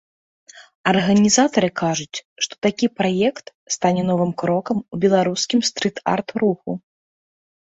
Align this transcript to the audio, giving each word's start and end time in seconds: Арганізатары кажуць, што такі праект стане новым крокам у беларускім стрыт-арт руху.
Арганізатары 0.91 1.69
кажуць, 1.81 2.17
што 2.45 2.53
такі 2.67 2.85
праект 3.01 3.47
стане 3.75 4.03
новым 4.09 4.31
крокам 4.43 4.77
у 4.97 5.03
беларускім 5.05 5.59
стрыт-арт 5.69 6.27
руху. 6.47 6.71